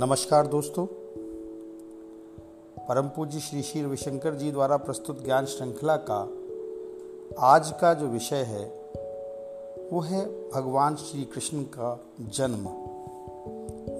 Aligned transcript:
नमस्कार 0.00 0.46
दोस्तों। 0.46 0.86
परम 2.88 3.08
पूज्य 3.08 3.40
श्री 3.40 3.62
श्री 3.62 3.82
रविशंकर 3.82 4.34
जी 4.34 4.52
द्वारा 4.52 4.76
प्रस्तुत 4.76 5.24
ज्ञान 5.24 5.46
श्रृंखला 5.46 5.96
का 5.96 6.30
आज 7.38 7.72
का 7.80 7.94
जो 7.94 8.06
विषय 8.06 8.36
है, 8.36 8.64
वो 9.92 10.00
है 10.00 10.50
भगवान 10.50 10.96
श्री 10.96 11.24
कृष्ण 11.24 11.62
का 11.62 12.00
जन्म, 12.20 12.68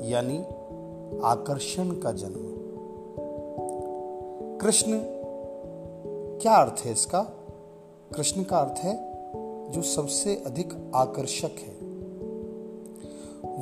यानी 0.09 0.39
आकर्षण 1.25 1.91
का 1.91 2.13
जन्म। 2.13 2.47
कृष्ण, 4.59 5.01
क्या 6.39 6.55
अर्थ 6.55 6.81
है 6.81 6.93
इसका? 6.93 7.23
कृष्ण 8.17 8.45
का 8.45 8.59
अर्थ 8.59 8.79
है, 8.79 8.97
जो 9.71 9.83
सबसे 9.83 10.43
अधिक 10.47 10.93
आकर्षक 10.95 11.51
है। 11.59 11.91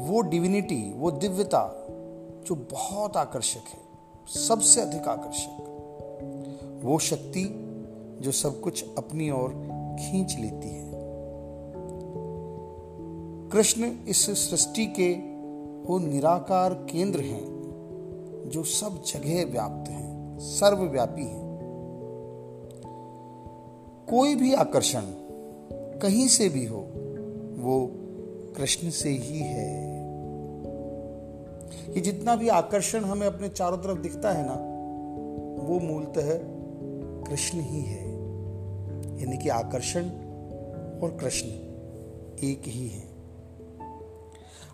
वो 0.02 0.20
डिविनिटी 0.20 0.94
वो 0.96 1.10
दिव्यता 1.10 1.87
जो 2.48 2.54
बहुत 2.54 3.16
आकर्षक 3.16 3.68
है, 3.68 3.78
सबसे 4.28 4.80
अधिक 4.80 5.08
आकर्षक, 5.08 5.64
वो 6.84 6.98
शक्ति 6.98 7.64
जो 8.20 8.32
सब 8.32 8.60
कुछ 8.60 8.84
अपनी 8.98 9.30
ओर 9.30 9.48
खींच 10.00 10.36
लेती 10.40 10.68
है। 10.68 10.90
कृष्ण 13.50 13.96
इस 14.08 14.50
सृष्टि 14.50 14.86
के 14.86 15.14
वो 15.88 15.98
निराकार 15.98 16.74
केंद्र 16.74 17.20
हैं, 17.20 17.44
जो 18.46 18.62
सब 18.62 19.02
जगह 19.02 19.52
व्याप्त 19.52 19.90
हैं, 19.90 20.38
सर्वव्यापी 20.38 21.22
हैं। 21.22 21.48
कोई 24.10 24.34
भी 24.34 24.54
आकर्षण 24.54 25.02
कहीं 26.02 26.28
से 26.28 26.48
भी 26.48 26.66
हो, 26.66 26.80
वो 27.58 27.90
कृष्ण 28.56 28.90
से 28.90 29.08
ही 29.08 29.38
है। 29.38 29.97
कि 31.94 32.00
जितना 32.00 32.36
भी 32.36 32.48
आकर्षण 32.48 33.04
हमें 33.04 33.26
अपने 33.26 33.48
चारों 33.48 33.78
तरफ़ 33.78 33.98
दिखता 33.98 34.32
है 34.32 34.46
ना, 34.46 34.54
वो 35.64 35.80
मूलतः 35.80 36.38
कृष्ण 37.30 37.60
ही 37.60 37.82
है। 37.82 38.08
यानी 39.20 39.38
कि 39.38 39.48
आकर्षण 39.48 40.02
और 41.02 41.16
कृष्ण 41.20 41.48
एक 42.48 42.62
ही 42.66 42.88
है। 42.88 43.08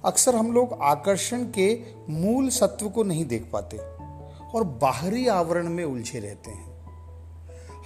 अक्सर 0.05 0.35
हम 0.35 0.53
लोग 0.53 0.79
आकर्षण 0.83 1.45
के 1.45 1.81
मूल 2.09 2.49
सत्व 2.49 2.89
को 2.89 3.03
नहीं 3.03 3.25
देख 3.25 3.51
पाते 3.53 3.79
और 4.55 4.65
बाहरी 4.65 5.29
आवरण 5.29 5.69
में 5.69 5.85
उलझे 5.85 6.19
रहते 6.19 6.51
हैं। 6.51 6.75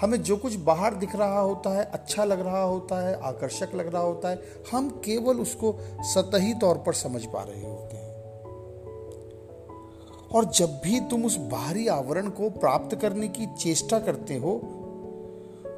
हमें 0.01 0.23
जो 0.23 0.37
कुछ 0.37 0.57
बाहर 0.57 0.95
दिख 0.95 1.17
रहा 1.17 1.41
होता 1.41 1.79
है 1.79 1.85
अच्छा 1.85 2.25
लग 2.25 2.41
रहा 2.41 2.63
होता 2.63 3.09
है, 3.09 3.21
आकर्षक 3.21 3.69
लग 3.75 3.87
रहा 3.87 4.03
होता 4.03 4.29
है, 4.29 4.43
हम 4.73 4.89
केवल 4.89 5.41
उसको 5.41 5.77
सतही 6.01 6.55
तौर 6.55 6.79
पर 6.79 6.93
समझ 6.93 7.25
पा 7.25 7.43
रहे 7.43 7.71
होते 7.71 7.97
हैं। 7.97 7.98
और 10.33 10.45
जब 10.45 10.81
भी 10.85 11.01
तुम 11.01 11.25
उस 11.25 11.37
बाहरी 11.37 11.89
आवरण 11.89 12.29
को 12.29 12.51
प्राप्त 12.51 12.97
करने 12.97 13.29
की 13.29 13.47
चेष्टा 13.47 13.99
करते 13.99 14.37
हो 14.37 14.61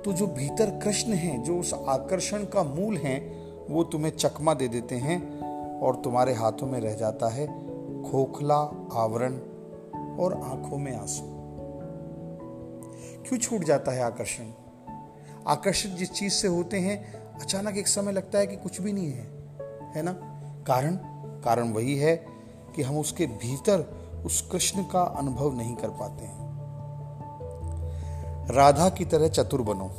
तो 0.05 0.13
जो 0.13 0.27
भीतर 0.27 0.71
कृष्ण 0.71 1.13
हैं, 1.13 1.43
जो 1.43 1.61
उस 1.61 1.75
आकर्षण 1.75 2.45
का 2.45 2.63
मूल 2.63 2.97
है, 2.97 3.19
वो 3.71 3.85
तुम्हें 3.85 4.13
चकमा 4.13 4.55
दे 4.55 4.69
देते 4.69 4.95
हैं 4.95 5.41
और 5.81 5.97
तुम्हारे 5.97 6.35
हाथों 6.35 6.67
में 6.67 6.81
रह 6.81 6.95
जाता 6.95 7.29
है 7.29 7.47
खोखला 8.11 8.89
आवरण 8.93 9.35
और 10.17 10.41
आँखों 10.45 10.79
में 10.79 10.97
आँसू। 10.97 11.23
क्यों 13.29 13.39
छूट 13.39 13.65
जाता 13.65 13.93
है 13.93 14.03
आकर्षण? 14.03 14.45
आकर्षित 15.47 15.91
जिस 15.91 16.13
चीज़ 16.13 16.33
से 16.33 16.49
होते 16.49 16.77
हैं, 16.77 17.13
अचानक 17.41 17.77
एक 17.77 17.89
समय 17.89 18.13
लगता 18.13 18.39
है 18.39 18.47
कि 18.47 18.57
कुछ 18.57 18.81
भी 18.81 18.93
नहीं 18.93 19.13
है 19.13 19.31
है 19.97 20.03
ना? 20.03 20.13
कारण? 20.67 20.97
कारण 21.45 21.73
वही 21.73 21.97
है 21.97 22.27
कि 22.77 22.83
हम 22.83 22.99
उसके 22.99 23.27
भीतर 23.27 24.00
उस 24.27 24.49
कृष्ण 24.53 24.83
का 24.83 25.03
अनुभव 25.03 25.55
नहीं 25.55 25.77
कर 25.77 25.89
पाते 25.89 26.25
हैं। 26.25 26.51
राधा 28.55 28.89
की 28.89 29.05
तरह 29.05 29.29
चतुर 29.29 29.63
बनो। 29.63 29.91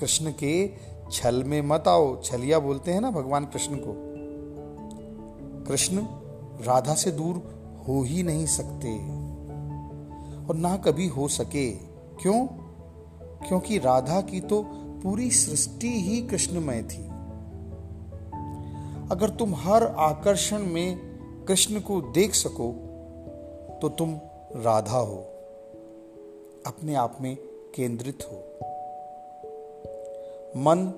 कृष्ण 0.00 0.32
के 0.32 0.70
छल 1.12 1.44
में 1.44 1.62
मत 1.62 1.84
आओ, 1.88 2.22
छलिया 2.22 2.58
बोलते 2.58 2.92
हैं 2.92 3.00
ना 3.00 3.10
भगवान 3.10 3.44
कृष्ण 3.44 3.76
को। 3.76 4.14
कृष्ण 5.64 5.98
राधा 6.64 6.94
से 6.94 7.10
दूर 7.10 7.34
हो 7.88 8.02
ही 8.02 8.22
नहीं 8.22 8.46
सकते। 8.46 8.98
और 10.46 10.54
ना 10.54 10.76
कभी 10.76 11.06
हो 11.06 11.28
सके। 11.28 11.70
क्यों? 12.22 12.46
क्योंकि 13.48 13.78
राधा 13.78 14.20
की 14.20 14.40
तो 14.40 14.62
पूरी 14.74 15.30
सृष्टि 15.30 15.88
ही 15.88 16.22
कृष्णमय 16.22 16.82
थी। 16.82 17.04
अगर 19.10 19.30
तुम 19.30 19.54
हर 19.54 19.86
आकर्षण 19.86 20.58
में 20.58 20.98
कृष्ण 21.48 21.80
को 21.80 22.00
देख 22.00 22.34
सको 22.34 22.93
तो 23.84 23.88
तुम 23.88 24.20
राधा 24.56 24.98
हो 24.98 25.16
अपने 26.66 26.94
आप 26.94 27.18
में 27.20 27.36
केंद्रित 27.74 28.18
हो। 28.22 28.36
मन 30.56 30.92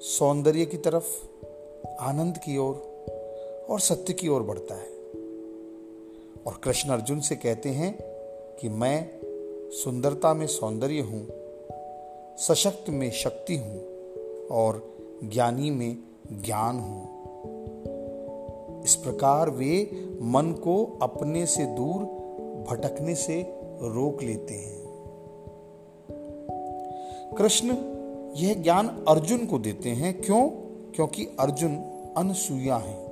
सौंदर्य 0.00 0.66
की 0.66 0.76
तरफ़ 0.76 1.24
आनंद 2.00 2.38
की 2.38 2.58
ओर 2.58 2.74
और, 2.74 3.66
और 3.70 3.80
सत्य 3.80 4.12
की 4.12 4.28
ओर 4.28 4.42
बढ़ता 4.42 4.74
है। 4.74 4.88
और 6.46 6.60
कृष्ण 6.64 6.90
अर्जुन 6.90 7.20
से 7.20 7.36
कहते 7.36 7.68
हैं 7.68 7.98
कि 8.60 8.68
मैं 8.68 9.10
सुंदरता 9.70 10.34
में 10.34 10.46
सौंदर्य 10.46 11.00
हूँ 11.00 11.28
सशक्त 12.38 12.90
में 12.90 13.10
शक्ति 13.10 13.56
हूँ 13.56 13.86
और 14.48 14.96
ज्ञानी 15.24 15.70
में 15.70 15.98
ज्ञान 16.32 16.78
हूँ। 16.78 17.13
इस 18.84 18.94
प्रकार 18.94 19.50
वे 19.50 19.90
मन 20.22 20.52
को 20.52 20.98
अपने 21.02 21.46
से 21.46 21.64
दूर 21.64 22.04
भटकने 22.70 23.14
से 23.14 23.42
रोक 23.82 24.22
लेते 24.22 24.54
हैं। 24.54 24.84
कृष्ण 27.38 27.68
यह 28.36 28.54
ज्ञान 28.54 29.04
अर्जुन 29.08 29.46
को 29.46 29.58
देते 29.58 29.88
हैं। 29.88 30.22
क्यों? 30.22 30.48
क्योंकि 30.94 31.24
अर्जुन 31.40 31.76
अनसुया 32.16 32.76
है। 32.76 33.04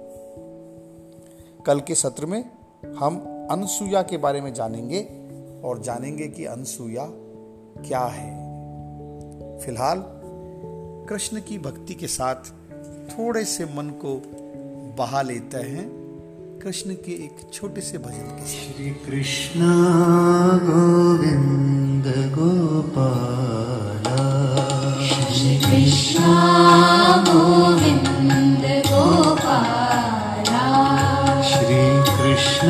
कल 1.67 1.81
के 1.81 1.95
सत्र 1.95 2.27
में 2.27 2.45
हम 2.97 3.17
अनसुया 3.51 4.03
के 4.03 4.17
बारे 4.17 4.41
में 4.41 4.55
जानेंगे 4.55 5.09
और 5.65 5.83
जानेंगे 5.83 6.29
कि 6.29 6.45
अनसुया 6.45 7.07
क्या 7.89 8.05
है। 8.05 8.43
फ़िलहाल 9.59 10.05
कृष्ण 11.09 11.41
की 11.41 11.59
भक्ति 11.59 11.95
के 11.95 12.07
साथ 12.07 12.35
थोड़े 13.09 13.45
से 13.45 13.65
मन 13.65 14.01
को 14.05 14.42
बहा 14.99 15.23
लेते 15.23 15.59
हैं 15.59 15.85
कृष्ण 16.63 16.95
के 16.95 17.13
एक 17.13 17.37
छोटे 17.53 17.81
से 17.81 17.99
भजन 17.99 18.29
के 18.37 18.47
श्री 18.47 18.91
कृष्ण 18.91 19.61
गोविंद 20.63 22.07
गोपाल। 22.39 24.07
श्री 25.09 25.57
कृष्ण 25.59 26.23
गोविंद 27.29 28.65
गोपाल। 28.87 30.45
श्री 31.43 31.83
कृष्ण 32.13 32.69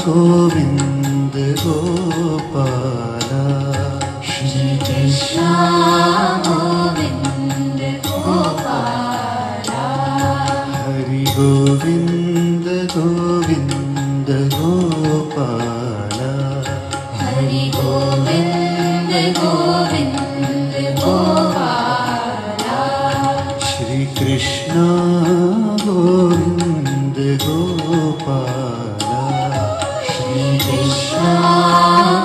गोविंद 0.00 1.56
गोपाल। 1.58 1.99
गोविन्द 11.80 12.66
गोविन्द 12.92 14.26
गोपाल। 14.54 16.18
हरि 17.20 17.72
गोविन्द 17.76 19.38
गोविन्द 19.38 20.74
गोपाल। 20.98 22.18
श्रीकृष्ण 23.60 24.74
गोविन्द 25.86 27.18
गोपाल। 27.42 29.00
श्रीकृष्ण 30.06 31.24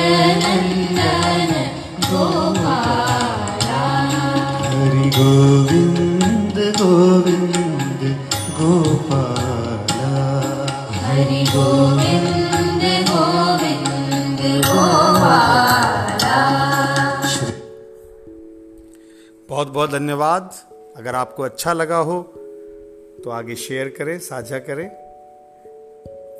गोपाला। 2.06 3.84
हरि 4.68 5.10
गोविन्द 5.18 6.58
गोविन्द 6.82 8.02
गोपाला। 8.60 10.12
हरि 11.06 11.44
गोविन्द 11.56 12.84
गोविन्द 13.10 14.42
गोपाला। 14.68 16.38
बहुत 19.50 19.68
बहुत 19.68 19.90
धन्यवाद। 19.92 20.73
अगर 20.98 21.16
आपको 21.16 21.44
अच्छा 21.44 21.74
लगा 21.74 21.98
हो 21.98 22.22
तो 23.24 23.30
आगे 23.30 23.56
शेयर 23.56 23.90
करें, 23.90 24.20
साझा 24.20 24.60
करें। 24.60 24.88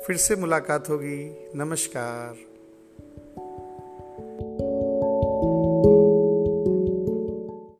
फिर 0.06 0.16
से 0.16 0.36
मुलाकात 0.36 0.88
होगी। 0.88 1.50
नमस्कार। 1.54 2.53